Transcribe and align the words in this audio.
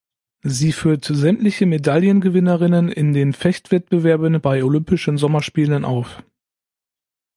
Sie 0.41 0.71
führt 0.71 1.05
sämtliche 1.05 1.67
Medaillengewinnerinnen 1.67 2.91
in 2.91 3.13
den 3.13 3.33
Fecht-Wettbewerben 3.33 4.41
bei 4.41 4.63
Olympischen 4.63 5.19
Sommerspielen 5.19 5.85
auf. 5.85 6.23